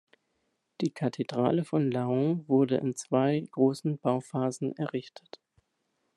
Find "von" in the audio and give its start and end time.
1.63-1.91